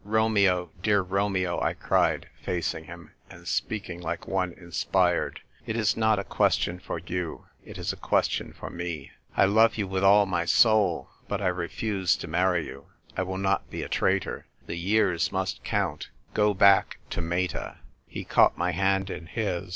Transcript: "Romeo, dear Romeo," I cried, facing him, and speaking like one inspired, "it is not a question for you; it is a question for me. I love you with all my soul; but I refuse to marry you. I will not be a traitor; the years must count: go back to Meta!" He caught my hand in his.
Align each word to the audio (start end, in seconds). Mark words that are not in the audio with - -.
"Romeo, 0.19 0.71
dear 0.81 1.01
Romeo," 1.03 1.61
I 1.61 1.73
cried, 1.73 2.27
facing 2.43 2.85
him, 2.85 3.11
and 3.29 3.47
speaking 3.47 4.01
like 4.01 4.27
one 4.27 4.51
inspired, 4.53 5.41
"it 5.67 5.77
is 5.77 5.95
not 5.95 6.17
a 6.17 6.23
question 6.23 6.79
for 6.79 6.97
you; 6.97 7.45
it 7.63 7.77
is 7.77 7.93
a 7.93 7.97
question 7.97 8.51
for 8.51 8.71
me. 8.71 9.11
I 9.37 9.45
love 9.45 9.75
you 9.77 9.87
with 9.87 10.03
all 10.03 10.25
my 10.25 10.45
soul; 10.45 11.11
but 11.27 11.39
I 11.39 11.49
refuse 11.49 12.15
to 12.15 12.27
marry 12.27 12.65
you. 12.65 12.87
I 13.15 13.21
will 13.21 13.37
not 13.37 13.69
be 13.69 13.83
a 13.83 13.89
traitor; 13.89 14.47
the 14.65 14.75
years 14.75 15.31
must 15.31 15.63
count: 15.63 16.09
go 16.33 16.55
back 16.55 16.97
to 17.11 17.21
Meta!" 17.21 17.77
He 18.07 18.23
caught 18.23 18.57
my 18.57 18.71
hand 18.71 19.11
in 19.11 19.27
his. 19.27 19.69